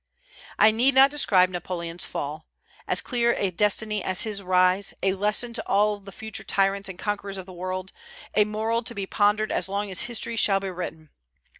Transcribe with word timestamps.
I 0.57 0.71
need 0.71 0.95
not 0.95 1.11
describe 1.11 1.49
Napoleon's 1.49 2.05
fall, 2.05 2.47
as 2.87 3.01
clear 3.01 3.33
a 3.37 3.51
destiny 3.51 4.03
as 4.03 4.23
his 4.23 4.41
rise; 4.41 4.95
a 5.03 5.13
lesson 5.13 5.53
to 5.53 5.67
all 5.67 5.99
the 5.99 6.11
future 6.11 6.43
tyrants 6.43 6.89
and 6.89 6.97
conquerors 6.97 7.37
of 7.37 7.45
the 7.45 7.53
world; 7.53 7.93
a 8.33 8.43
moral 8.43 8.81
to 8.85 8.95
be 8.95 9.05
pondered 9.05 9.51
as 9.51 9.69
long 9.69 9.91
as 9.91 10.01
history 10.09 10.37
shall 10.37 10.59
be 10.59 10.71
written. 10.71 11.11